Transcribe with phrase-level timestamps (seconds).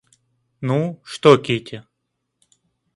[0.61, 1.83] Ну, что Кити?